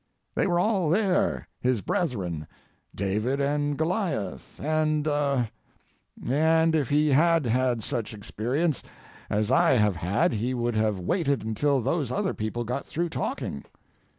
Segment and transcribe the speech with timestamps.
[0.33, 2.47] They were all there, his brethren,
[2.95, 5.51] David and Goliath, and—er,
[6.27, 8.81] and if he had had such experience
[9.29, 13.63] as I have had he would have waited until those other people got through talking.